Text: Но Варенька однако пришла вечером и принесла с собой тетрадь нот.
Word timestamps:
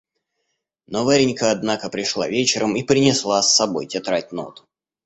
Но 0.87 1.03
Варенька 1.05 1.51
однако 1.51 1.87
пришла 1.87 2.27
вечером 2.27 2.75
и 2.75 2.81
принесла 2.81 3.43
с 3.43 3.55
собой 3.55 3.85
тетрадь 3.85 4.31
нот. 4.31 4.65